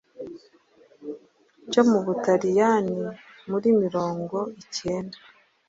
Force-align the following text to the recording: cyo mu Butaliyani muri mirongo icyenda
cyo 1.71 1.81
mu 1.89 1.99
Butaliyani 2.05 2.99
muri 3.49 3.67
mirongo 3.81 4.37
icyenda 4.63 5.17